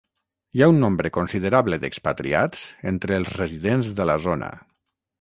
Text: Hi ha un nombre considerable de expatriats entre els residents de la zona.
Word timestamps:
Hi 0.55 0.63
ha 0.65 0.69
un 0.71 0.79
nombre 0.83 1.11
considerable 1.17 1.79
de 1.85 1.91
expatriats 1.95 2.65
entre 2.95 3.23
els 3.23 3.39
residents 3.45 3.95
de 4.01 4.13
la 4.13 4.21
zona. 4.29 4.55